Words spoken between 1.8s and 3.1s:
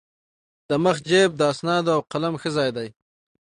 او قلم ښه ځای دی.